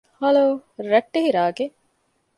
ހަލޯ! 0.19 0.45
ރައްޓެހި 0.89 1.29
ރާގެއް 1.35 1.75